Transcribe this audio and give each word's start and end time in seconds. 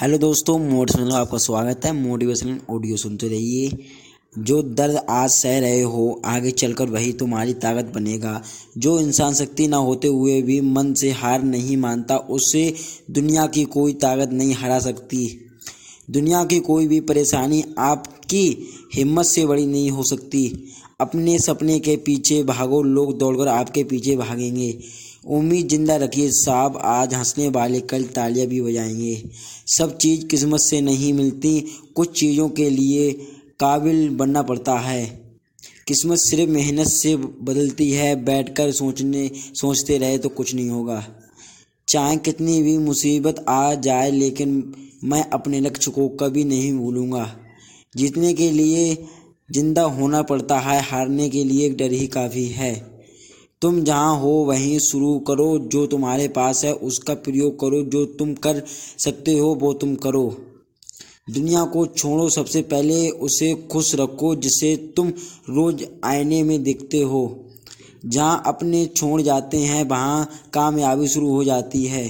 Hello 0.00 0.18
दोस्तों 0.18 0.58
motivational 0.58 1.12
आपका 1.12 1.38
स्वागत 1.38 1.84
है। 1.84 1.92
मोटिवेशनल 1.92 2.58
ऑडियो 2.70 2.96
सुनते 2.96 3.28
रहिए। 3.28 3.78
जो 4.38 4.62
दर्द 4.62 4.96
आज 5.10 5.30
सह 5.30 5.58
रहे 5.58 5.82
हो, 5.82 6.22
आगे 6.24 6.50
चलकर 6.50 6.86
वही 6.86 7.12
तुम्हारी 7.12 7.54
ताकत 7.54 7.92
बनेगा। 7.94 8.42
जो 8.78 9.00
इंसान 9.00 9.34
शक्ति 9.34 9.66
ना 9.66 9.76
होते 9.76 10.08
हुए 10.08 10.42
भी 10.42 10.60
मन 10.60 10.94
से 10.94 11.10
हार 11.10 11.42
नहीं 11.42 11.76
मानता, 11.76 12.16
उसे 12.16 12.74
दुनिया 13.10 13.46
की 13.46 13.64
कोई 13.64 13.92
ताकत 13.92 14.30
नहीं 14.32 14.54
हरा 14.54 14.78
सकती। 14.78 15.40
दुनिया 16.10 16.44
की 16.44 16.60
कोई 16.60 16.86
भी 16.86 17.00
परेशानी 17.00 17.64
आपकी 17.78 18.68
हिम्मत 18.94 19.26
से 19.26 19.46
बड़ी 19.46 19.66
नहीं 19.66 19.90
हो 19.90 20.02
सकती। 20.02 20.72
अपने 21.00 21.38
सपने 21.38 21.78
के 21.78 21.96
पीछे 21.96 22.42
भागो, 22.42 22.82
लोग 22.82 23.18
दौड़कर 23.18 23.48
आपके 23.48 23.84
पीछे 23.84 24.16
भागेंगे। 24.16 24.78
उम्मीद 25.26 25.68
ज़िंदा 25.68 25.96
रखिए, 25.96 26.30
साहब, 26.30 26.76
आज 26.76 27.14
हंसने 27.14 27.48
वाले 27.48 27.80
कल 27.80 28.04
तालियाँ 28.04 28.46
भी 28.46 28.60
बजाएँगे। 28.60 29.22
सब 29.66 29.96
चीज़ 29.96 30.26
किस्मत 30.26 30.60
से 30.60 30.80
नहीं 30.80 31.12
मिलती, 31.12 31.60
कुछ 31.94 32.20
चीज़ों 32.20 32.48
के 32.48 32.70
लिए 32.70 33.12
काबिल 33.60 34.08
बनना 34.10 34.42
पड़ता 34.42 34.78
है। 34.78 35.06
किस्मत 35.86 36.18
सिर्फ़ 36.18 36.50
मेहनत 36.50 36.86
से 36.86 37.16
बदलती 37.16 37.90
है, 37.90 38.24
बैठकर 38.24 38.72
सोचने, 38.72 39.30
सोचते 39.54 39.98
रहे 39.98 40.18
तो 40.18 40.28
कुछ 40.28 40.54
नहीं 40.54 40.68
होगा। 40.68 41.06
चाहे 41.88 42.16
कितनी 42.16 42.62
भी 42.62 42.78
मुसीबत 42.78 43.44
आ 43.48 43.74
जाए, 43.74 44.10
लेकिन 44.10 44.74
मैं 45.04 45.30
अपने 45.30 45.60
लक्ष्य 45.60 45.90
को 45.90 46.08
कभी 46.08 46.44
नहीं 46.44 46.78
भूलूँगा। 46.78 47.36
जीतने 47.96 48.34
के 48.34 48.50
लिए 48.50 49.06
ज़िंदा 49.52 49.82
होना 49.82 50.22
पड़ता 50.22 50.58
है, 50.58 50.82
हारने 50.82 51.28
के 51.28 51.44
लिए 51.44 51.70
डर 51.70 51.92
ही 51.92 52.06
काफ़ी 52.06 52.46
है। 52.46 52.95
तुम 53.62 53.80
जहाँ 53.84 54.18
हो, 54.18 54.30
वहीं 54.44 54.78
शुरू 54.78 55.18
करो। 55.18 55.46
जो 55.58 55.86
तुम्हारे 55.86 56.28
पास 56.28 56.64
है, 56.64 56.72
उसका 56.72 57.14
प्रयोग 57.14 57.58
करो। 57.60 57.82
जो 57.82 58.04
तुम 58.18 58.34
कर 58.34 58.62
सकते 58.98 59.38
हो, 59.38 59.54
वो 59.54 59.72
तुम 59.72 59.94
करो। 59.94 60.24
दुनिया 61.30 61.64
को 61.64 61.86
छोड़ो 61.86 62.28
सबसे 62.28 62.62
पहले, 62.62 63.08
उसे 63.10 63.54
खुश 63.72 63.94
रखो, 63.94 64.34
जिसे 64.36 64.76
तुम 64.96 65.08
रोज़ 65.50 65.84
आईने 66.04 66.42
में 66.42 66.62
देखते 66.62 67.00
हो। 67.02 67.22
जहाँ 68.06 68.42
अपने 68.46 68.84
छोड़ 68.86 69.20
जाते 69.22 69.58
हैं, 69.58 69.82
वहाँ 69.84 70.28
कामयाबी 70.52 71.08
शुरू 71.08 71.30
हो 71.30 71.42
जाती 71.44 71.84
है। 71.84 72.06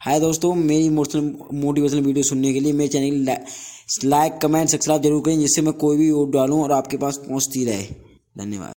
हाय 0.00 0.20
दोस्तों, 0.20 0.54
मेरी 0.54 0.88
मोटिवेशनल 0.88 1.58
मोटिवेशनल 1.58 2.00
वीडियो 2.00 2.24
सुनने 2.24 2.52
के 2.52 2.60
लिए 2.60 2.72
मेरे 2.72 2.88
चैनल 2.88 3.36
लाइक 4.04 4.38
कमेंट 4.42 4.68
सब्सक्राइब 4.68 5.02
ज़रूर 5.02 5.22
करें, 5.22 5.38
जिससे 5.40 5.62
मैं 5.62 5.72
कोई 5.74 5.96
भी 5.96 6.10
वोट 6.10 6.32
डालूँ 6.32 6.62
और 6.62 6.72
आपके 6.72 6.96
पास 6.96 7.16
पहुँचती 7.18 7.64
रहे। 7.64 7.84
धन्यवाद। 8.38 8.72